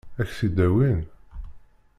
Ad 0.19 0.25
k-t-id-awin? 0.29 1.01